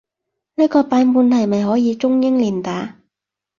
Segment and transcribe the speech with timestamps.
[0.55, 2.95] 呢個版本係咪可以中英連打？